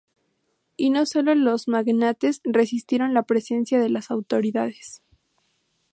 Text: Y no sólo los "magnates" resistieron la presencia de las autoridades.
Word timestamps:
Y 0.77 0.89
no 0.89 1.05
sólo 1.05 1.35
los 1.35 1.67
"magnates" 1.67 2.41
resistieron 2.43 3.13
la 3.13 3.21
presencia 3.21 3.79
de 3.79 3.89
las 3.91 4.09
autoridades. 4.09 5.03